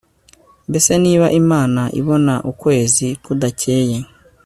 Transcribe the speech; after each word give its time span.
mbese 0.69 0.91
niba 1.03 1.25
imana 1.41 1.81
ibona 1.99 2.33
ukwezi 2.51 3.07
kudacyeye 3.23 3.97